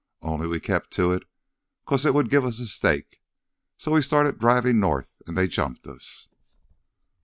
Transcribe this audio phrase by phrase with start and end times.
[0.23, 1.21] Only we kept to it,
[1.85, 3.21] 'cause it would give us a stake.
[3.77, 6.27] So we started drivin' north, an' they jumped us."